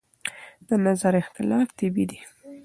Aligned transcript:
د 0.67 0.69
نظر 0.85 1.13
اختلاف 1.21 1.67
طبیعي 1.79 2.05
دی. 2.09 2.19